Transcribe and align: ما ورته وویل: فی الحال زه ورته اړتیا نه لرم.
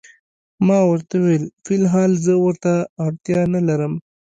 ما 0.67 0.79
ورته 0.89 1.15
وویل: 1.19 1.43
فی 1.65 1.73
الحال 1.81 2.11
زه 2.25 2.33
ورته 2.45 2.71
اړتیا 3.05 3.41
نه 3.53 3.61
لرم. 3.67 3.93